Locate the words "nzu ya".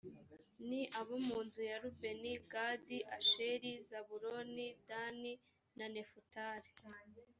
1.45-1.77